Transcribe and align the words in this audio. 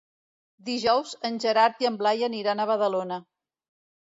Dijous 0.69 1.11
en 1.29 1.37
Gerard 1.43 1.85
i 1.85 1.91
en 1.91 1.99
Blai 2.01 2.27
aniran 2.31 2.65
a 2.65 2.69
Badalona. 2.73 3.21